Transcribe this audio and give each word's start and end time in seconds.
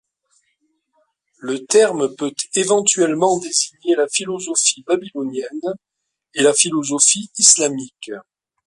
Le 1.37 1.63
terme 1.67 2.15
peut 2.15 2.33
éventuellement 2.55 3.37
désigner 3.37 3.95
la 3.95 4.07
philosophie 4.07 4.83
babylonienne 4.87 5.75
et 6.33 6.41
la 6.41 6.55
philosophie 6.55 7.29
islamique. 7.37 8.09